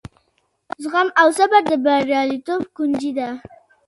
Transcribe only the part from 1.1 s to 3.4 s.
او صبر د بریالیتوب کونجۍ ده.